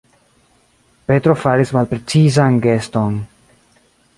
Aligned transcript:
Petro 1.11 1.35
faris 1.43 1.73
malprecizan 1.77 2.59
geston. 2.67 3.21